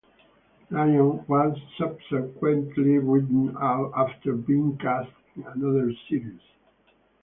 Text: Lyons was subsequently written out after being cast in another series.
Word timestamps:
Lyons 0.71 1.27
was 1.29 1.55
subsequently 1.77 2.97
written 2.97 3.55
out 3.57 3.91
after 3.95 4.33
being 4.33 4.75
cast 4.79 5.11
in 5.35 5.43
another 5.43 5.93
series. 6.09 6.41